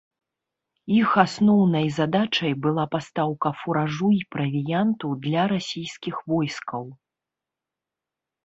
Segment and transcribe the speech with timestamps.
[0.99, 6.83] Іх асноўнай задачай была пастаўка фуражу і правіянту для расійскіх войскаў.